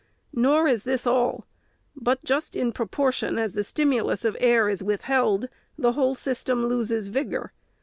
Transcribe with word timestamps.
Nor 0.33 0.67
is 0.67 0.81
this 0.81 1.05
all;— 1.05 1.45
but 1.95 2.23
just 2.23 2.55
in 2.55 2.71
proportion 2.71 3.37
as 3.37 3.53
the 3.53 3.63
stimulus 3.63 4.25
of 4.25 4.35
air 4.39 4.67
is 4.67 4.81
withheld, 4.81 5.47
the 5.77 5.91
whole 5.91 6.15
system 6.15 6.65
loses 6.65 7.05
vigor. 7.05 7.53